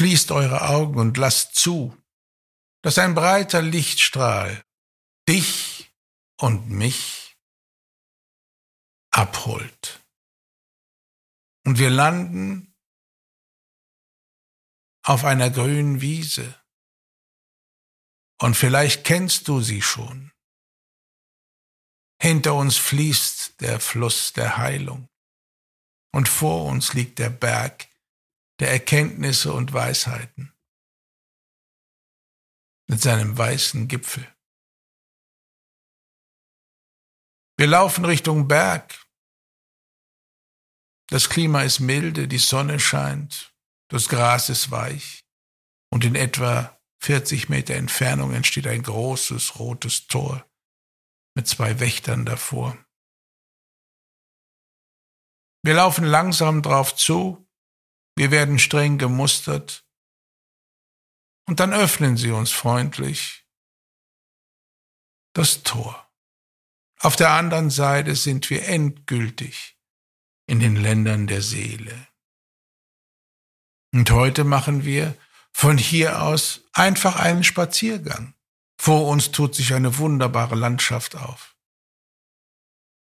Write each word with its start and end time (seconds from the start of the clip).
Schließt 0.00 0.30
eure 0.30 0.66
Augen 0.66 0.98
und 0.98 1.18
lasst 1.18 1.56
zu, 1.56 1.94
dass 2.80 2.96
ein 2.96 3.14
breiter 3.14 3.60
Lichtstrahl 3.60 4.64
dich 5.28 5.92
und 6.38 6.70
mich 6.70 7.36
abholt. 9.10 10.02
Und 11.66 11.78
wir 11.78 11.90
landen 11.90 12.74
auf 15.02 15.24
einer 15.24 15.50
grünen 15.50 16.00
Wiese. 16.00 16.58
Und 18.40 18.54
vielleicht 18.54 19.04
kennst 19.04 19.48
du 19.48 19.60
sie 19.60 19.82
schon. 19.82 20.32
Hinter 22.22 22.54
uns 22.54 22.78
fließt 22.78 23.60
der 23.60 23.80
Fluss 23.80 24.32
der 24.32 24.56
Heilung. 24.56 25.10
Und 26.10 26.26
vor 26.26 26.64
uns 26.64 26.94
liegt 26.94 27.18
der 27.18 27.28
Berg 27.28 27.89
der 28.60 28.70
Erkenntnisse 28.70 29.52
und 29.52 29.72
Weisheiten 29.72 30.54
mit 32.88 33.00
seinem 33.00 33.36
weißen 33.36 33.88
Gipfel. 33.88 34.26
Wir 37.56 37.66
laufen 37.66 38.04
Richtung 38.04 38.48
Berg. 38.48 39.06
Das 41.08 41.28
Klima 41.28 41.62
ist 41.62 41.80
milde, 41.80 42.28
die 42.28 42.38
Sonne 42.38 42.78
scheint, 42.78 43.54
das 43.88 44.08
Gras 44.08 44.48
ist 44.48 44.70
weich 44.70 45.24
und 45.90 46.04
in 46.04 46.14
etwa 46.14 46.78
40 47.02 47.48
Meter 47.48 47.74
Entfernung 47.74 48.32
entsteht 48.32 48.66
ein 48.66 48.82
großes 48.82 49.58
rotes 49.58 50.06
Tor 50.06 50.46
mit 51.34 51.48
zwei 51.48 51.80
Wächtern 51.80 52.26
davor. 52.26 52.76
Wir 55.62 55.74
laufen 55.74 56.04
langsam 56.04 56.62
drauf 56.62 56.94
zu, 56.94 57.49
wir 58.20 58.30
werden 58.30 58.58
streng 58.58 58.98
gemustert, 58.98 59.82
und 61.46 61.58
dann 61.58 61.72
öffnen 61.72 62.18
sie 62.18 62.32
uns 62.32 62.50
freundlich 62.50 63.46
das 65.32 65.62
Tor. 65.62 66.06
Auf 66.98 67.16
der 67.16 67.30
anderen 67.30 67.70
Seite 67.70 68.14
sind 68.16 68.50
wir 68.50 68.68
endgültig 68.68 69.78
in 70.46 70.60
den 70.60 70.76
Ländern 70.76 71.28
der 71.28 71.40
Seele. 71.40 72.08
Und 73.94 74.10
heute 74.10 74.44
machen 74.44 74.84
wir 74.84 75.16
von 75.50 75.78
hier 75.78 76.20
aus 76.20 76.60
einfach 76.74 77.16
einen 77.16 77.42
Spaziergang. 77.42 78.34
Vor 78.78 79.08
uns 79.08 79.30
tut 79.30 79.54
sich 79.54 79.72
eine 79.72 79.96
wunderbare 79.96 80.56
Landschaft 80.56 81.16
auf. 81.16 81.56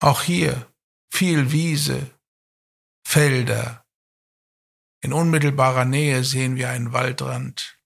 Auch 0.01 0.21
hier 0.23 0.69
viel 1.09 1.53
Wiese, 1.53 2.11
Felder. 3.05 3.86
In 5.07 5.13
unmittelbarer 5.13 5.85
Nähe 5.85 6.25
sehen 6.25 6.57
wir 6.57 6.69
einen 6.69 6.91
Waldrand. 6.91 7.79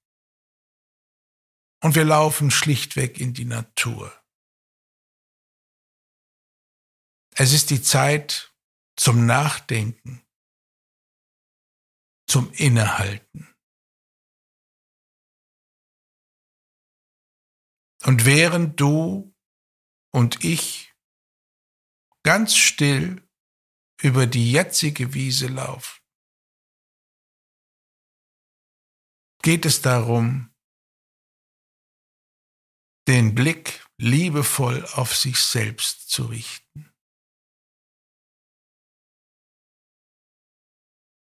Und 1.84 1.94
wir 1.94 2.04
laufen 2.04 2.50
schlichtweg 2.50 3.20
in 3.20 3.36
die 3.36 3.46
Natur. 3.46 4.12
Es 7.36 7.54
ist 7.54 7.70
die 7.70 7.84
Zeit 7.84 8.52
zum 8.96 9.28
Nachdenken, 9.28 10.26
zum 12.26 12.52
Innehalten. 12.54 13.54
Und 18.02 18.26
während 18.26 18.80
du 18.80 19.32
und 20.12 20.44
ich 20.44 20.96
ganz 22.24 22.56
still 22.56 23.30
über 24.02 24.26
die 24.26 24.52
jetzige 24.52 25.14
Wiese 25.14 25.46
laufen, 25.46 26.01
geht 29.42 29.66
es 29.66 29.82
darum, 29.82 30.54
den 33.08 33.36
Blick 33.36 33.86
liebevoll 33.98 34.86
auf 34.94 35.16
sich 35.16 35.40
selbst 35.40 36.10
zu 36.10 36.26
richten. 36.26 36.92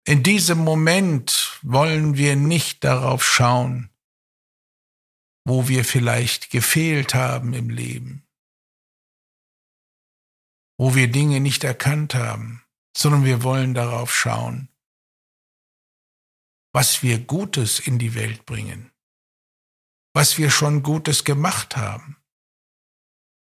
In 0.06 0.22
diesem 0.22 0.58
Moment 0.58 1.58
wollen 1.62 2.16
wir 2.16 2.34
nicht 2.34 2.84
darauf 2.84 3.24
schauen, 3.24 3.90
wo 5.44 5.68
wir 5.68 5.84
vielleicht 5.84 6.50
gefehlt 6.50 7.14
haben 7.14 7.54
im 7.54 7.70
Leben, 7.70 8.26
wo 10.78 10.94
wir 10.94 11.08
Dinge 11.08 11.40
nicht 11.40 11.64
erkannt 11.64 12.14
haben, 12.14 12.64
sondern 12.96 13.24
wir 13.24 13.42
wollen 13.42 13.74
darauf 13.74 14.14
schauen, 14.14 14.69
was 16.72 17.02
wir 17.02 17.18
Gutes 17.18 17.80
in 17.80 17.98
die 17.98 18.14
Welt 18.14 18.46
bringen, 18.46 18.92
was 20.14 20.38
wir 20.38 20.50
schon 20.50 20.82
Gutes 20.82 21.24
gemacht 21.24 21.76
haben, 21.76 22.16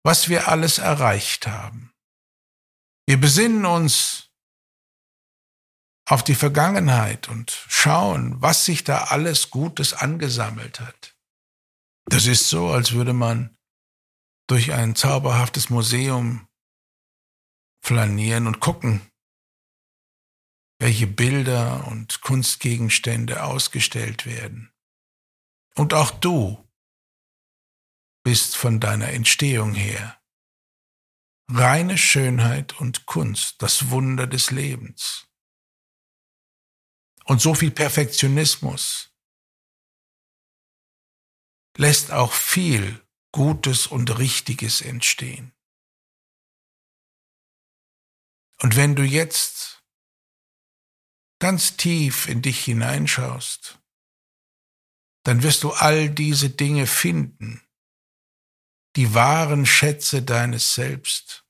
was 0.05 0.29
wir 0.29 0.49
alles 0.49 0.79
erreicht 0.79 1.47
haben. 1.47 1.93
Wir 3.07 3.21
besinnen 3.21 3.65
uns 3.67 4.31
auf 6.07 6.25
die 6.25 6.35
Vergangenheit 6.35 7.29
und 7.29 7.51
schauen, 7.69 8.41
was 8.41 8.65
sich 8.65 8.85
da 8.85 9.05
alles 9.05 9.51
Gutes 9.51 9.93
angesammelt 9.93 10.81
hat. 10.81 11.17
Das 12.07 12.27
ist 12.27 12.49
so, 12.49 12.71
als 12.71 12.93
würde 12.93 13.13
man 13.13 13.57
durch 14.49 14.73
ein 14.73 14.97
zauberhaftes 14.97 15.71
Museum 15.71 16.49
flanieren 17.85 18.49
und 18.49 18.59
gucken, 18.59 19.10
welche 20.81 21.07
Bilder 21.07 21.87
und 21.89 22.23
Kunstgegenstände 22.23 23.45
ausgestellt 23.45 24.25
werden. 24.25 24.73
Und 25.75 25.93
auch 25.93 26.11
du 26.11 26.67
bist 28.25 28.57
von 28.57 28.81
deiner 28.81 29.11
Entstehung 29.11 29.75
her 29.75 30.21
reine 31.53 31.99
Schönheit 31.99 32.81
und 32.81 33.07
Kunst, 33.07 33.61
das 33.61 33.91
Wunder 33.91 34.27
des 34.27 34.51
Lebens. 34.51 35.27
Und 37.25 37.43
so 37.43 37.55
viel 37.55 37.71
Perfektionismus, 37.71 39.13
lässt 41.77 42.11
auch 42.11 42.33
viel 42.33 43.05
Gutes 43.33 43.87
und 43.87 44.19
Richtiges 44.19 44.81
entstehen. 44.81 45.53
Und 48.63 48.77
wenn 48.77 48.95
du 48.97 49.03
jetzt 49.03 49.80
ganz 51.41 51.77
tief 51.77 52.29
in 52.29 52.43
dich 52.43 52.65
hineinschaust, 52.65 53.81
dann 55.25 55.43
wirst 55.43 55.65
du 55.65 55.73
all 55.73 56.09
diese 56.09 56.51
Dinge 56.51 56.87
finden, 56.87 57.61
die 58.97 59.15
wahren 59.15 59.67
Schätze 59.67 60.23
deines 60.23 60.75
Selbst. 60.75 61.45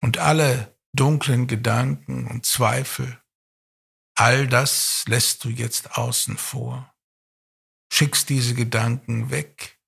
Und 0.00 0.18
alle 0.18 0.78
dunklen 0.94 1.46
Gedanken 1.46 2.26
und 2.26 2.46
Zweifel, 2.46 3.22
all 4.16 4.48
das 4.48 5.04
lässt 5.06 5.44
du 5.44 5.50
jetzt 5.50 5.98
außen 5.98 6.38
vor 6.38 6.94
schickst 7.94 8.28
diese 8.28 8.54
Gedanken 8.54 9.30
weg 9.30 9.80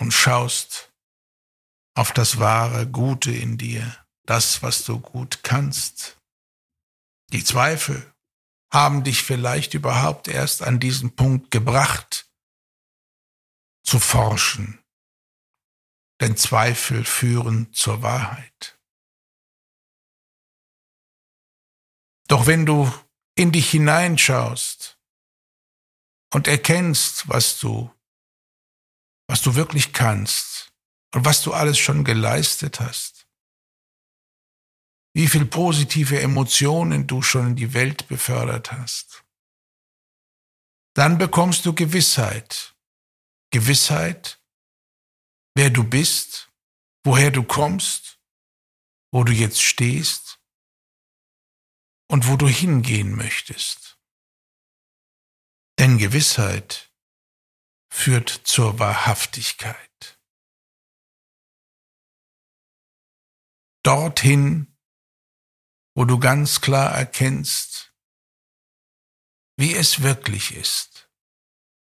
und 0.00 0.12
schaust 0.12 0.94
auf 1.96 2.12
das 2.12 2.38
wahre 2.38 2.88
Gute 2.88 3.32
in 3.32 3.58
dir, 3.58 4.03
das, 4.26 4.62
was 4.62 4.84
du 4.84 5.00
gut 5.00 5.42
kannst. 5.42 6.18
Die 7.32 7.44
Zweifel 7.44 8.12
haben 8.72 9.04
dich 9.04 9.22
vielleicht 9.22 9.74
überhaupt 9.74 10.28
erst 10.28 10.62
an 10.62 10.80
diesen 10.80 11.14
Punkt 11.14 11.50
gebracht, 11.50 12.28
zu 13.84 14.00
forschen, 14.00 14.82
denn 16.20 16.36
Zweifel 16.36 17.04
führen 17.04 17.72
zur 17.72 18.02
Wahrheit. 18.02 18.78
Doch 22.26 22.46
wenn 22.46 22.64
du 22.64 22.92
in 23.36 23.52
dich 23.52 23.70
hineinschaust 23.70 24.98
und 26.32 26.48
erkennst, 26.48 27.28
was 27.28 27.58
du, 27.58 27.94
was 29.28 29.42
du 29.42 29.54
wirklich 29.54 29.92
kannst 29.92 30.72
und 31.14 31.24
was 31.24 31.42
du 31.42 31.52
alles 31.52 31.78
schon 31.78 32.04
geleistet 32.04 32.80
hast, 32.80 33.23
wie 35.14 35.28
viel 35.28 35.46
positive 35.46 36.20
Emotionen 36.20 37.06
du 37.06 37.22
schon 37.22 37.48
in 37.48 37.56
die 37.56 37.72
Welt 37.72 38.08
befördert 38.08 38.72
hast, 38.72 39.24
dann 40.94 41.18
bekommst 41.18 41.64
du 41.66 41.74
Gewissheit. 41.74 42.74
Gewissheit, 43.50 44.40
wer 45.54 45.70
du 45.70 45.84
bist, 45.84 46.52
woher 47.04 47.30
du 47.30 47.44
kommst, 47.44 48.18
wo 49.12 49.22
du 49.22 49.32
jetzt 49.32 49.62
stehst 49.62 50.40
und 52.08 52.26
wo 52.26 52.36
du 52.36 52.48
hingehen 52.48 53.14
möchtest. 53.14 53.98
Denn 55.78 55.98
Gewissheit 55.98 56.92
führt 57.88 58.28
zur 58.28 58.80
Wahrhaftigkeit. 58.80 60.18
Dorthin, 63.84 64.73
wo 65.94 66.04
du 66.04 66.18
ganz 66.18 66.60
klar 66.60 66.92
erkennst, 66.92 67.94
wie 69.56 69.74
es 69.74 70.02
wirklich 70.02 70.54
ist, 70.54 71.08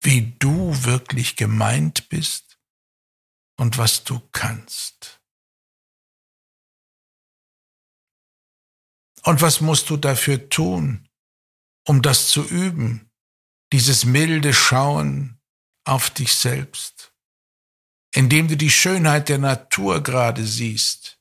wie 0.01 0.31
du 0.39 0.83
wirklich 0.83 1.35
gemeint 1.35 2.09
bist 2.09 2.59
und 3.57 3.77
was 3.77 4.03
du 4.03 4.19
kannst. 4.31 5.21
Und 9.23 9.41
was 9.41 9.61
musst 9.61 9.89
du 9.89 9.97
dafür 9.97 10.49
tun, 10.49 11.07
um 11.85 12.01
das 12.01 12.29
zu 12.29 12.47
üben, 12.47 13.11
dieses 13.71 14.05
milde 14.05 14.53
Schauen 14.53 15.39
auf 15.83 16.09
dich 16.09 16.35
selbst, 16.35 17.13
indem 18.13 18.47
du 18.47 18.57
die 18.57 18.71
Schönheit 18.71 19.29
der 19.29 19.37
Natur 19.37 20.01
gerade 20.01 20.45
siehst, 20.45 21.18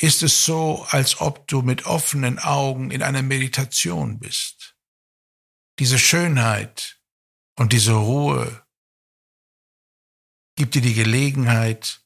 ist 0.00 0.22
es 0.22 0.44
so, 0.44 0.84
als 0.90 1.20
ob 1.20 1.46
du 1.46 1.62
mit 1.62 1.86
offenen 1.86 2.38
Augen 2.38 2.90
in 2.90 3.02
einer 3.02 3.22
Meditation 3.22 4.18
bist. 4.18 4.76
Diese 5.78 5.98
Schönheit 5.98 7.00
und 7.56 7.72
diese 7.72 7.92
Ruhe 7.92 8.66
gibt 10.56 10.74
dir 10.74 10.82
die 10.82 10.94
Gelegenheit, 10.94 12.00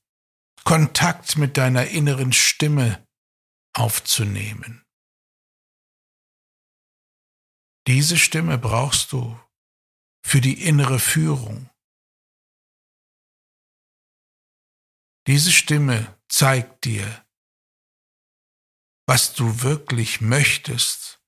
Kontakt 0.64 1.36
mit 1.36 1.56
deiner 1.56 1.86
inneren 1.88 2.32
Stimme 2.32 3.06
aufzunehmen. 3.74 4.84
Diese 7.86 8.18
Stimme 8.18 8.58
brauchst 8.58 9.12
du 9.12 9.40
für 10.22 10.42
die 10.42 10.62
innere 10.62 10.98
Führung. 10.98 11.70
Diese 15.26 15.52
Stimme 15.52 16.18
zeigt 16.28 16.84
dir, 16.84 17.26
was 19.08 19.32
du 19.32 19.62
wirklich 19.62 20.20
möchtest, 20.20 21.24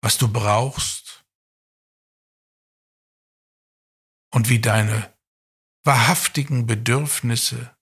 was 0.00 0.18
du 0.18 0.32
brauchst 0.32 1.26
und 4.32 4.48
wie 4.48 4.60
deine 4.60 5.18
wahrhaftigen 5.84 6.66
Bedürfnisse 6.66 7.76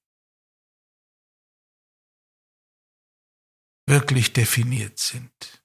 wirklich 3.87 4.32
definiert 4.32 4.99
sind. 4.99 5.62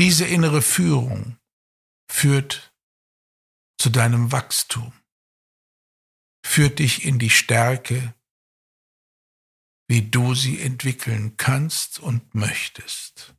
Diese 0.00 0.26
innere 0.26 0.62
Führung 0.62 1.38
führt 2.10 2.74
zu 3.78 3.90
deinem 3.90 4.32
Wachstum, 4.32 4.92
führt 6.44 6.80
dich 6.80 7.04
in 7.04 7.20
die 7.20 7.30
Stärke, 7.30 8.19
wie 9.90 10.08
du 10.08 10.34
sie 10.34 10.60
entwickeln 10.60 11.36
kannst 11.36 11.98
und 11.98 12.34
möchtest. 12.34 13.34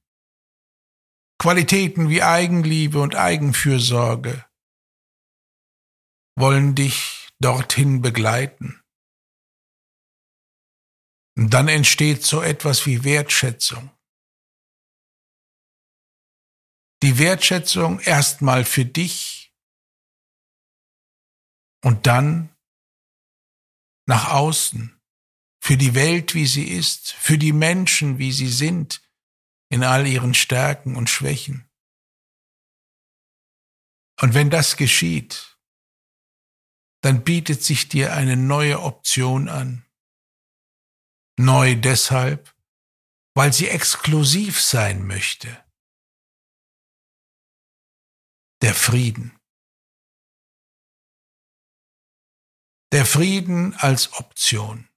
Qualitäten 1.39 2.09
wie 2.09 2.21
Eigenliebe 2.21 2.99
und 3.01 3.15
Eigenfürsorge 3.15 4.45
wollen 6.37 6.75
dich 6.75 7.29
dorthin 7.39 8.01
begleiten. 8.01 8.81
Und 11.37 11.51
dann 11.51 11.69
entsteht 11.69 12.23
so 12.23 12.41
etwas 12.41 12.85
wie 12.85 13.03
Wertschätzung 13.03 13.89
die 17.03 17.17
Wertschätzung 17.17 17.99
erstmal 17.99 18.63
für 18.63 18.85
dich 18.85 19.53
und 21.83 22.05
dann 22.05 22.55
nach 24.07 24.29
außen, 24.29 25.00
für 25.61 25.77
die 25.77 25.93
Welt, 25.93 26.33
wie 26.33 26.47
sie 26.47 26.67
ist, 26.67 27.13
für 27.13 27.37
die 27.37 27.53
Menschen, 27.53 28.17
wie 28.17 28.31
sie 28.31 28.49
sind, 28.49 29.01
in 29.69 29.83
all 29.83 30.07
ihren 30.07 30.33
Stärken 30.33 30.95
und 30.95 31.09
Schwächen. 31.09 31.69
Und 34.19 34.33
wenn 34.33 34.49
das 34.49 34.75
geschieht, 34.75 35.57
dann 37.01 37.23
bietet 37.23 37.63
sich 37.63 37.87
dir 37.87 38.13
eine 38.13 38.35
neue 38.35 38.81
Option 38.81 39.49
an. 39.49 39.85
Neu 41.37 41.75
deshalb, 41.75 42.53
weil 43.33 43.53
sie 43.53 43.67
exklusiv 43.69 44.61
sein 44.61 45.07
möchte 45.07 45.63
der 48.61 48.75
Frieden. 48.75 49.37
Der 52.91 53.05
Frieden 53.05 53.73
als 53.75 54.13
Option. 54.13 54.90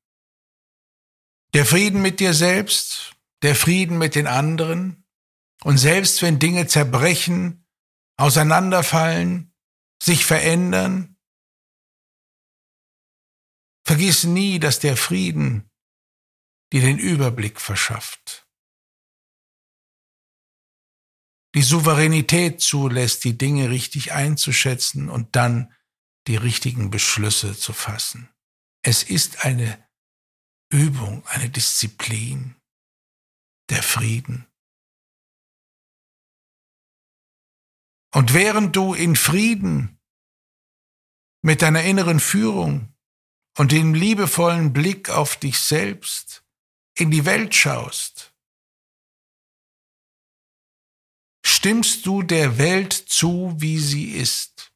Der 1.55 1.65
Frieden 1.65 2.03
mit 2.03 2.21
dir 2.21 2.35
selbst, 2.35 3.17
der 3.43 3.55
Frieden 3.55 3.97
mit 3.97 4.15
den 4.15 4.27
anderen. 4.27 5.07
Und 5.63 5.79
selbst 5.79 6.21
wenn 6.21 6.39
Dinge 6.39 6.67
zerbrechen, 6.67 7.67
auseinanderfallen, 8.17 9.55
sich 10.03 10.27
verändern, 10.27 11.17
vergiss 13.87 14.25
nie, 14.25 14.59
dass 14.59 14.81
der 14.81 14.97
Frieden 14.97 15.71
dir 16.73 16.83
den 16.83 16.99
Überblick 16.99 17.61
verschafft. 17.61 18.45
die 21.55 21.63
Souveränität 21.63 22.61
zulässt, 22.61 23.25
die 23.25 23.39
Dinge 23.39 23.71
richtig 23.71 24.13
einzuschätzen 24.13 25.09
und 25.09 25.37
dann 25.37 25.73
die 26.27 26.37
richtigen 26.37 26.91
Beschlüsse 26.91 27.57
zu 27.57 27.73
fassen. 27.73 28.29
Es 28.83 29.03
ist 29.03 29.45
eine 29.45 29.83
Übung, 30.75 31.25
eine 31.29 31.49
Disziplin, 31.51 32.57
der 33.71 33.83
Frieden. 33.83 34.47
Und 38.13 38.35
während 38.35 38.75
du 38.75 38.93
in 38.93 39.15
Frieden 39.15 40.01
mit 41.43 41.63
deiner 41.63 41.85
inneren 41.85 42.19
Führung 42.19 42.93
und 43.57 43.71
dem 43.71 43.95
liebevollen 43.95 44.73
Blick 44.73 45.11
auf 45.11 45.37
dich 45.37 45.61
selbst 45.61 46.45
in 46.97 47.13
die 47.13 47.25
Welt 47.25 47.55
schaust, 47.55 48.35
Stimmst 51.47 52.05
du 52.05 52.23
der 52.23 52.59
Welt 52.59 52.93
zu, 52.93 53.55
wie 53.59 53.79
sie 53.79 54.13
ist? 54.13 54.74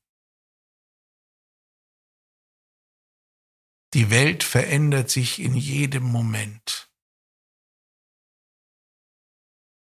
Die 3.95 4.11
Welt 4.11 4.45
verändert 4.45 5.11
sich 5.11 5.39
in 5.39 5.55
jedem 5.55 6.05
Moment. 6.05 6.91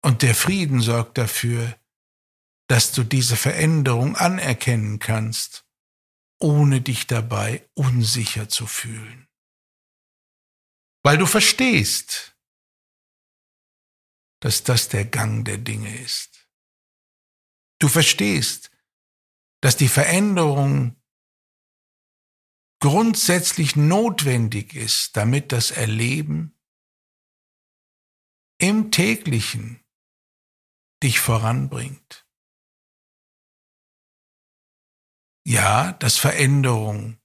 Und 0.03 0.24
der 0.24 0.33
Frieden 0.33 0.81
sorgt 0.81 1.17
dafür, 1.17 1.79
dass 2.67 2.91
du 2.91 3.03
diese 3.03 3.36
Veränderung 3.36 4.15
anerkennen 4.15 4.98
kannst, 4.98 5.65
ohne 6.39 6.81
dich 6.81 7.05
dabei 7.05 7.70
unsicher 7.75 8.50
zu 8.50 8.65
fühlen. 8.65 9.27
Weil 11.03 11.17
du 11.17 11.25
verstehst, 11.25 12.36
dass 14.39 14.63
das 14.63 14.89
der 14.89 15.05
Gang 15.05 15.46
der 15.46 15.60
Dinge 15.60 15.96
ist. 16.00 16.50
Du 17.79 17.88
verstehst, 17.88 18.72
dass 19.62 19.77
die 19.77 19.88
Veränderung 19.88 21.00
grundsätzlich 22.81 23.75
notwendig 23.75 24.73
ist, 24.73 25.15
damit 25.15 25.51
das 25.51 25.71
Erleben 25.71 26.59
im 28.59 28.91
täglichen 28.91 29.83
dich 31.01 31.19
voranbringt. 31.19 32.27
Ja, 35.45 35.93
dass 35.93 36.17
Veränderung 36.17 37.19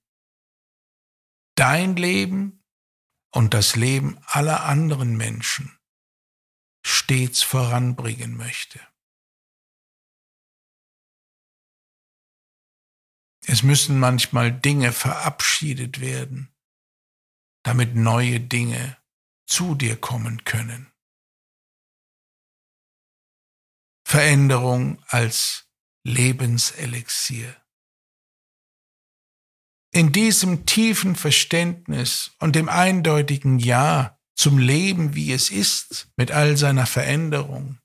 dein 1.56 1.96
Leben 1.96 2.64
und 3.32 3.52
das 3.52 3.76
Leben 3.76 4.18
aller 4.26 4.64
anderen 4.64 5.16
Menschen 5.16 5.78
stets 6.84 7.42
voranbringen 7.42 8.36
möchte. 8.36 8.80
Es 13.48 13.62
müssen 13.62 14.00
manchmal 14.00 14.52
Dinge 14.52 14.92
verabschiedet 14.92 16.00
werden, 16.00 16.52
damit 17.62 17.94
neue 17.94 18.40
Dinge 18.40 18.96
zu 19.46 19.76
dir 19.76 19.96
kommen 19.96 20.42
können. 20.42 20.92
Veränderung 24.04 25.00
als 25.06 25.68
Lebenselixier. 26.04 27.56
In 29.92 30.10
diesem 30.10 30.66
tiefen 30.66 31.14
Verständnis 31.14 32.32
und 32.40 32.56
dem 32.56 32.68
eindeutigen 32.68 33.60
Ja 33.60 34.18
zum 34.34 34.58
Leben, 34.58 35.14
wie 35.14 35.32
es 35.32 35.50
ist, 35.50 36.08
mit 36.16 36.32
all 36.32 36.56
seiner 36.56 36.86
Veränderung, 36.86 37.78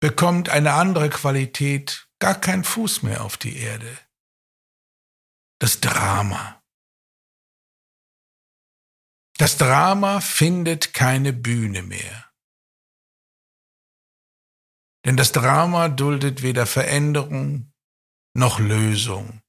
bekommt 0.00 0.48
eine 0.48 0.74
andere 0.74 1.10
Qualität 1.10 2.08
gar 2.20 2.40
keinen 2.40 2.64
Fuß 2.64 3.02
mehr 3.02 3.24
auf 3.24 3.36
die 3.36 3.56
Erde 3.56 3.98
das 5.60 5.80
Drama. 5.80 6.62
Das 9.36 9.56
Drama 9.58 10.20
findet 10.20 10.94
keine 10.94 11.32
Bühne 11.32 11.82
mehr. 11.82 12.32
Denn 15.04 15.16
das 15.16 15.32
Drama 15.32 15.88
duldet 15.88 16.42
weder 16.42 16.66
Veränderung 16.66 17.72
noch 18.34 18.58
Lösung. 18.58 19.42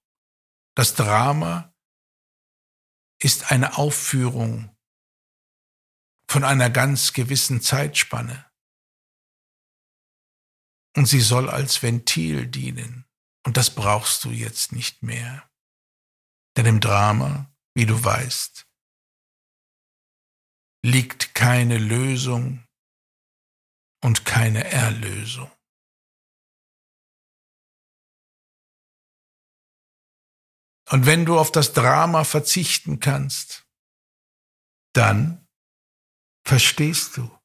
Das 0.75 0.96
Drama 0.96 1.74
ist 3.20 3.51
eine 3.51 3.77
Aufführung 3.77 4.75
von 6.30 6.44
einer 6.44 6.70
ganz 6.70 7.13
gewissen 7.13 7.62
Zeitspanne. 7.62 8.50
Und 10.96 11.06
sie 11.06 11.22
soll 11.22 11.50
als 11.50 11.84
Ventil 11.84 12.48
dienen. 12.48 13.06
Und 13.46 13.58
das 13.58 13.74
brauchst 13.74 14.24
du 14.25 14.32
jetzt 14.32 14.72
nicht 14.72 15.03
mehr. 15.03 15.50
Denn 16.58 16.65
im 16.65 16.79
Drama, 16.79 17.51
wie 17.74 17.86
du 17.86 18.03
weißt, 18.03 18.67
liegt 20.84 21.34
keine 21.36 21.77
Lösung 21.77 22.67
und 24.03 24.25
keine 24.25 24.63
Erlösung. 24.65 25.51
Und 30.89 31.05
wenn 31.05 31.25
du 31.25 31.39
auf 31.39 31.51
das 31.51 31.72
Drama 31.72 32.25
verzichten 32.25 33.00
kannst, 33.00 33.65
dann 34.93 35.48
verstehst 36.46 37.15
du, 37.15 37.39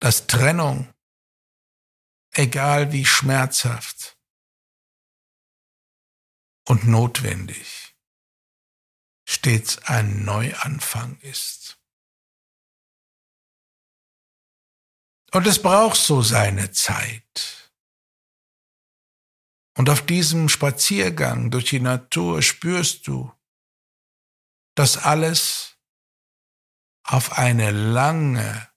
dass 0.00 0.26
Trennung, 0.26 0.92
egal 2.32 2.90
wie 2.92 3.04
schmerzhaft 3.04 4.13
und 6.68 6.86
notwendig, 6.86 7.96
stets 9.28 9.78
ein 9.84 10.24
Neuanfang 10.24 11.18
ist. 11.20 11.78
Und 15.32 15.46
es 15.48 15.60
braucht 15.60 15.96
so 15.96 16.22
seine 16.22 16.70
Zeit. 16.70 17.72
Und 19.76 19.90
auf 19.90 20.06
diesem 20.06 20.48
Spaziergang 20.48 21.50
durch 21.50 21.64
die 21.64 21.80
Natur 21.80 22.40
spürst 22.40 23.08
du, 23.08 23.32
dass 24.76 24.96
alles 24.96 25.76
auf 27.02 27.32
eine 27.32 27.72
lange 27.72 28.70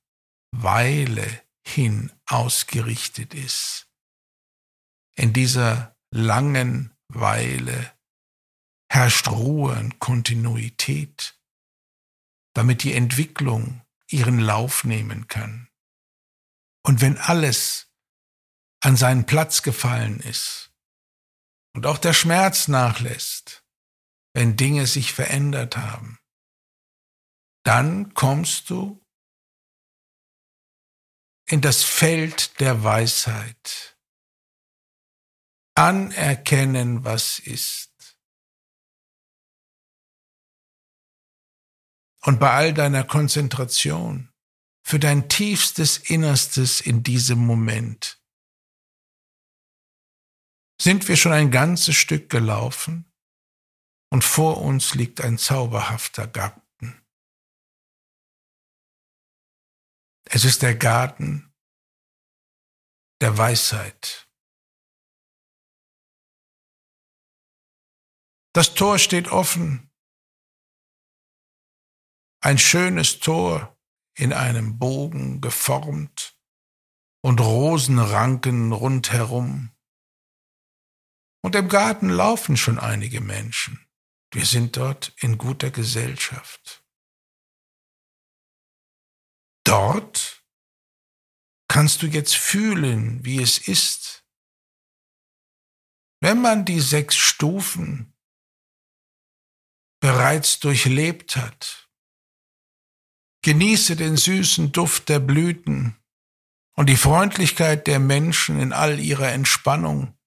Weile 0.51 1.43
hin 1.63 2.11
ausgerichtet 2.25 3.35
ist. 3.35 3.87
In 5.15 5.33
dieser 5.33 5.95
langen 6.09 6.96
Weile 7.09 7.93
herrscht 8.89 9.27
Ruhe 9.27 9.77
und 9.77 9.99
Kontinuität, 9.99 11.39
damit 12.53 12.83
die 12.83 12.93
Entwicklung 12.93 13.85
ihren 14.09 14.39
Lauf 14.39 14.83
nehmen 14.83 15.27
kann. 15.27 15.69
Und 16.83 17.01
wenn 17.01 17.17
alles 17.17 17.91
an 18.79 18.95
seinen 18.95 19.25
Platz 19.25 19.61
gefallen 19.61 20.19
ist 20.21 20.71
und 21.73 21.85
auch 21.85 21.97
der 21.97 22.13
Schmerz 22.13 22.67
nachlässt, 22.67 23.65
wenn 24.33 24.55
Dinge 24.55 24.87
sich 24.87 25.13
verändert 25.13 25.77
haben, 25.77 26.19
dann 27.63 28.13
kommst 28.13 28.69
du 28.69 29.03
in 31.49 31.61
das 31.61 31.83
Feld 31.83 32.59
der 32.59 32.83
Weisheit. 32.83 33.96
Anerkennen, 35.77 37.03
was 37.03 37.37
ist. 37.37 38.17
Und 42.23 42.39
bei 42.39 42.51
all 42.51 42.73
deiner 42.73 43.03
Konzentration 43.03 44.33
für 44.83 44.97
dein 44.97 45.29
tiefstes 45.29 45.97
Innerstes 45.97 46.81
in 46.81 47.03
diesem 47.03 47.37
Moment. 47.37 48.19
Sind 50.81 51.07
wir 51.07 51.15
schon 51.15 51.31
ein 51.31 51.51
ganzes 51.51 51.95
Stück 51.95 52.29
gelaufen 52.29 53.13
und 54.09 54.23
vor 54.23 54.61
uns 54.61 54.95
liegt 54.95 55.21
ein 55.21 55.37
zauberhafter 55.37 56.27
Garten. 56.27 57.05
Es 60.25 60.43
ist 60.43 60.63
der 60.63 60.75
Garten 60.75 61.53
der 63.21 63.37
Weisheit. 63.37 64.26
Das 68.57 68.73
Tor 68.73 68.97
steht 68.97 69.27
offen. 69.27 69.91
Ein 72.41 72.57
schönes 72.57 73.19
Tor 73.19 73.79
in 74.15 74.33
einem 74.33 74.79
Bogen 74.79 75.41
geformt 75.41 76.35
und 77.21 77.39
Rosenranken 77.39 78.71
rundherum. 78.71 79.75
Und 81.43 81.53
im 81.53 81.69
Garten 81.69 82.09
laufen 82.09 82.57
schon 82.57 82.79
einige 82.79 83.21
Menschen. 83.21 83.87
Wir 84.31 84.47
sind 84.47 84.75
dort 84.75 85.13
in 85.17 85.37
guter 85.37 85.69
Gesellschaft. 85.69 86.83
Dort 89.65 90.43
kannst 91.67 92.01
du 92.01 92.07
jetzt 92.07 92.35
fühlen, 92.35 93.23
wie 93.23 93.39
es 93.39 93.59
ist, 93.59 94.25
wenn 96.21 96.41
man 96.41 96.65
die 96.65 96.79
sechs 96.79 97.15
Stufen 97.15 98.16
bereits 99.99 100.59
durchlebt 100.59 101.35
hat 101.35 101.87
Genieße 103.47 103.95
den 103.95 104.17
süßen 104.17 104.73
Duft 104.73 105.07
der 105.07 105.19
Blüten 105.19 105.95
und 106.75 106.87
die 106.87 106.97
Freundlichkeit 106.97 107.87
der 107.87 107.97
Menschen 107.97 108.59
in 108.59 108.73
all 108.73 108.99
ihrer 108.99 109.31
Entspannung. 109.31 110.17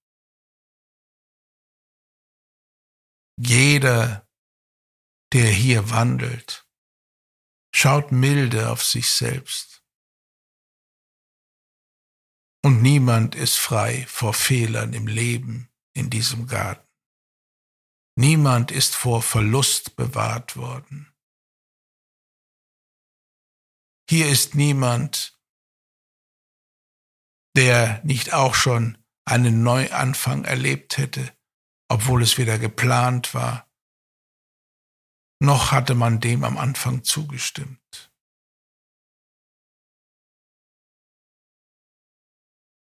Jeder, 3.37 4.27
der 5.35 5.51
hier 5.51 5.91
wandelt, 5.91 6.67
schaut 7.75 8.11
milde 8.11 8.71
auf 8.71 8.83
sich 8.83 9.11
selbst. 9.11 9.85
Und 12.63 12.81
niemand 12.81 13.35
ist 13.35 13.59
frei 13.59 14.07
vor 14.07 14.33
Fehlern 14.33 14.95
im 14.95 15.07
Leben 15.07 15.71
in 15.93 16.09
diesem 16.09 16.47
Garten. 16.47 16.90
Niemand 18.17 18.71
ist 18.71 18.95
vor 18.95 19.23
Verlust 19.23 19.97
bewahrt 19.97 20.57
worden. 20.57 21.13
Hier 24.09 24.29
ist 24.29 24.55
niemand, 24.55 25.39
der 27.57 28.03
nicht 28.05 28.33
auch 28.33 28.55
schon 28.55 28.99
einen 29.25 29.63
Neuanfang 29.63 30.45
erlebt 30.45 30.97
hätte, 30.99 31.37
obwohl 31.89 32.23
es 32.23 32.37
weder 32.37 32.59
geplant 32.59 33.35
war, 33.35 33.71
noch 35.43 35.73
hatte 35.73 35.95
man 35.95 36.21
dem 36.21 36.45
am 36.45 36.59
Anfang 36.59 37.03
zugestimmt. 37.05 38.13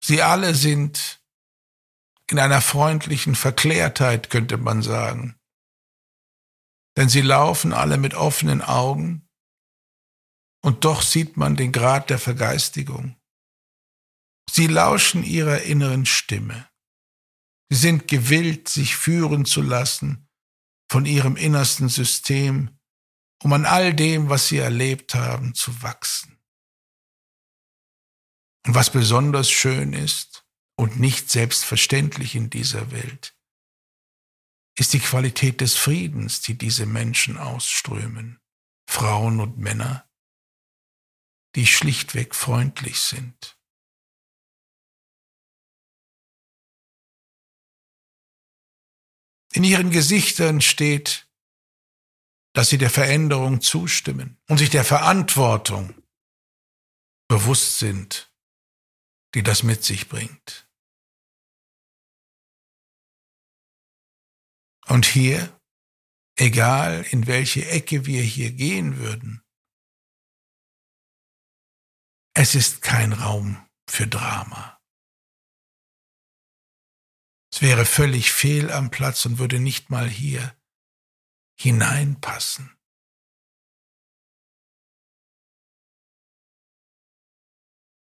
Sie 0.02 0.22
alle 0.22 0.54
sind 0.54 1.23
in 2.30 2.38
einer 2.38 2.60
freundlichen 2.60 3.34
Verklärtheit, 3.34 4.30
könnte 4.30 4.56
man 4.56 4.82
sagen. 4.82 5.38
Denn 6.96 7.08
sie 7.08 7.20
laufen 7.20 7.72
alle 7.72 7.98
mit 7.98 8.14
offenen 8.14 8.62
Augen 8.62 9.28
und 10.62 10.84
doch 10.84 11.02
sieht 11.02 11.36
man 11.36 11.56
den 11.56 11.72
Grad 11.72 12.08
der 12.10 12.18
Vergeistigung. 12.18 13.20
Sie 14.50 14.66
lauschen 14.66 15.24
ihrer 15.24 15.62
inneren 15.62 16.06
Stimme. 16.06 16.68
Sie 17.70 17.78
sind 17.78 18.08
gewillt, 18.08 18.68
sich 18.68 18.96
führen 18.96 19.44
zu 19.44 19.60
lassen 19.60 20.28
von 20.90 21.06
ihrem 21.06 21.36
innersten 21.36 21.88
System, 21.88 22.78
um 23.42 23.52
an 23.52 23.66
all 23.66 23.92
dem, 23.92 24.28
was 24.28 24.48
sie 24.48 24.58
erlebt 24.58 25.14
haben, 25.14 25.54
zu 25.54 25.82
wachsen. 25.82 26.38
Und 28.66 28.74
was 28.74 28.90
besonders 28.90 29.50
schön 29.50 29.92
ist 29.92 30.43
und 30.76 30.98
nicht 30.98 31.30
selbstverständlich 31.30 32.34
in 32.34 32.50
dieser 32.50 32.90
Welt, 32.90 33.36
ist 34.76 34.92
die 34.92 35.00
Qualität 35.00 35.60
des 35.60 35.76
Friedens, 35.76 36.40
die 36.40 36.58
diese 36.58 36.86
Menschen 36.86 37.36
ausströmen, 37.38 38.40
Frauen 38.88 39.40
und 39.40 39.58
Männer, 39.58 40.08
die 41.54 41.66
schlichtweg 41.66 42.34
freundlich 42.34 43.00
sind. 43.00 43.56
In 49.52 49.62
ihren 49.62 49.90
Gesichtern 49.90 50.60
steht, 50.60 51.28
dass 52.54 52.70
sie 52.70 52.78
der 52.78 52.90
Veränderung 52.90 53.60
zustimmen 53.60 54.40
und 54.48 54.58
sich 54.58 54.70
der 54.70 54.84
Verantwortung 54.84 55.94
bewusst 57.28 57.78
sind, 57.78 58.32
die 59.34 59.44
das 59.44 59.62
mit 59.62 59.84
sich 59.84 60.08
bringt. 60.08 60.63
Und 64.86 65.06
hier 65.06 65.54
egal 66.36 67.04
in 67.10 67.26
welche 67.26 67.68
Ecke 67.68 68.06
wir 68.06 68.22
hier 68.22 68.52
gehen 68.52 68.98
würden. 68.98 69.42
Es 72.36 72.54
ist 72.54 72.82
kein 72.82 73.12
Raum 73.12 73.64
für 73.88 74.06
Drama. 74.06 74.80
Es 77.52 77.62
wäre 77.62 77.86
völlig 77.86 78.32
fehl 78.32 78.72
am 78.72 78.90
Platz 78.90 79.24
und 79.26 79.38
würde 79.38 79.60
nicht 79.60 79.90
mal 79.90 80.08
hier 80.08 80.56
hineinpassen. 81.56 82.76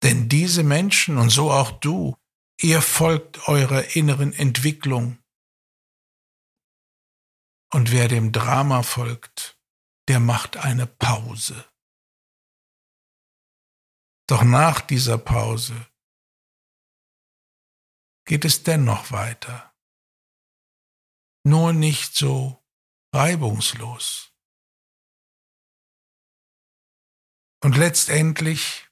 Denn 0.04 0.30
diese 0.30 0.64
Menschen 0.64 1.18
und 1.18 1.32
so 1.32 1.52
auch 1.52 1.72
du, 1.72 2.16
ihr 2.62 2.82
folgt 2.82 3.50
eurer 3.50 3.96
inneren 3.96 4.32
Entwicklung. 4.32 5.20
Und 7.76 7.92
wer 7.92 8.08
dem 8.08 8.32
Drama 8.32 8.84
folgt, 8.84 9.60
der 10.08 10.22
macht 10.22 10.56
eine 10.56 10.88
Pause. 10.88 11.70
Doch 14.28 14.44
nach 14.44 14.80
dieser 14.80 15.18
Pause 15.18 15.86
geht 18.24 18.46
es 18.46 18.64
dennoch 18.64 19.12
weiter. 19.12 19.76
Nur 21.44 21.74
nicht 21.74 22.16
so 22.16 22.64
reibungslos. 23.14 24.34
Und 27.62 27.76
letztendlich 27.76 28.88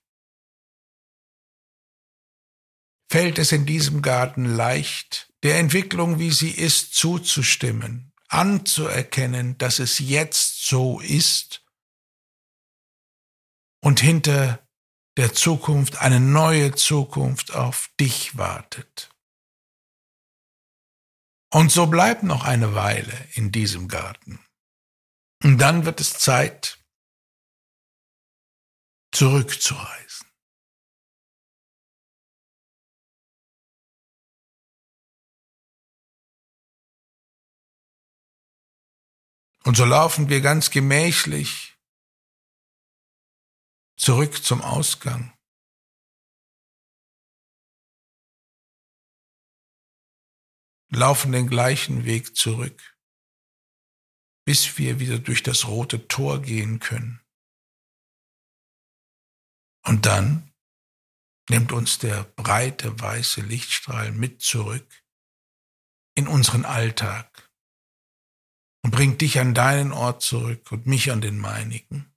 fällt 3.10 3.40
es 3.40 3.54
in 3.54 3.66
diesem 3.66 4.02
Garten 4.02 4.44
leicht, 4.44 5.32
der 5.44 5.58
Entwicklung, 5.58 6.20
wie 6.20 6.32
sie 6.32 6.52
ist, 6.52 6.96
zuzustimmen, 6.96 8.13
anzuerkennen, 8.34 9.58
dass 9.58 9.80
es 9.80 10.00
jetzt 10.00 10.66
so 10.66 11.00
ist 11.00 11.64
und 13.82 14.00
hinter 14.00 14.68
der 15.18 15.34
Zukunft 15.34 15.98
eine 15.98 16.20
neue 16.20 16.74
Zukunft 16.74 17.54
auf 17.54 17.90
dich 18.00 18.38
wartet. 18.38 19.10
Und 21.52 21.72
so 21.72 21.86
bleib 21.86 22.24
noch 22.24 22.44
eine 22.46 22.74
Weile 22.74 23.14
in 23.34 23.52
diesem 23.52 23.88
Garten. 23.88 24.44
Und 25.44 25.60
dann 25.60 25.86
wird 25.86 26.00
es 26.02 26.14
Zeit, 26.14 26.80
zurückzureisen. 29.12 30.23
Und 39.66 39.78
so 39.78 39.86
laufen 39.86 40.30
wir 40.30 40.42
ganz 40.42 40.72
gemächlich 40.72 41.78
zurück 43.98 44.44
zum 44.44 44.62
Ausgang. 44.62 45.34
laufen 50.96 51.32
den 51.32 51.48
gleichen 51.48 52.06
Weg 52.06 52.36
zurück, 52.36 52.96
bis 54.46 54.78
wir 54.78 55.00
wieder 55.00 55.20
durch 55.20 55.44
das 55.44 55.68
rote 55.68 56.08
Tor 56.08 56.42
gehen 56.42 56.80
können. 56.80 57.20
Und 59.86 60.06
dann 60.06 60.54
nimmt 61.50 61.72
uns 61.72 62.00
der 62.00 62.24
breite 62.24 63.00
weiße 63.00 63.42
Lichtstrahl 63.42 64.12
mit 64.12 64.42
zurück 64.42 65.04
in 66.16 66.28
unseren 66.28 66.64
Alltag 66.64 67.52
und 68.84 68.92
bringt 68.92 69.22
dich 69.22 69.40
an 69.40 69.54
deinen 69.54 69.92
Ort 69.92 70.22
zurück 70.22 70.72
und 70.72 70.86
mich 70.86 71.12
an 71.12 71.22
den 71.22 71.40
meinigen. 71.40 72.14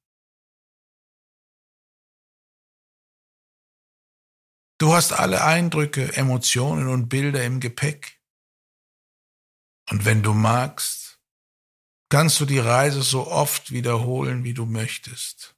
Du 4.78 4.92
hast 4.92 5.12
alle 5.12 5.42
Eindrücke, 5.42 6.14
Emotionen 6.16 6.88
und 6.88 7.08
Bilder 7.08 7.42
im 7.44 7.60
Gepäck. 7.60 8.20
Und 9.88 10.04
wenn 10.04 10.22
du 10.22 10.34
magst, 10.34 11.18
kannst 12.10 12.38
du 12.40 12.44
die 12.44 12.58
Reise 12.58 13.02
so 13.02 13.26
oft 13.26 13.70
wiederholen, 13.70 14.44
wie 14.44 14.52
du 14.52 14.66
möchtest. 14.66 15.56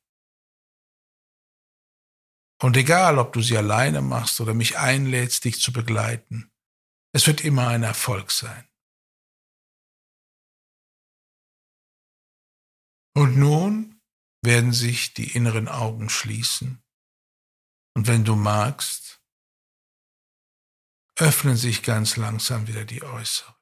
Und 2.61 2.77
egal, 2.77 3.18
ob 3.18 3.33
du 3.33 3.40
sie 3.40 3.57
alleine 3.57 4.03
machst 4.03 4.40
oder 4.40 4.55
mich 4.55 4.79
einlädst, 4.79 5.44
dich 5.44 5.61
zu 5.61 5.73
begleiten, 5.73 6.53
es 7.12 7.27
wird 7.27 7.40
immer 7.40 7.68
ein 7.68 7.83
Erfolg 7.83 8.31
sein. 8.31 8.68
Und 13.19 13.37
nun 13.37 14.01
werden 14.43 14.73
sich 14.73 15.13
die 15.13 15.35
inneren 15.35 15.67
Augen 15.67 16.09
schließen. 16.09 16.85
Und 17.97 18.07
wenn 18.07 18.25
du 18.25 18.37
magst, 18.37 19.21
öffnen 21.17 21.57
sich 21.57 21.83
ganz 21.83 22.17
langsam 22.17 22.69
wieder 22.69 22.85
die 22.85 23.03
äußeren. 23.03 23.58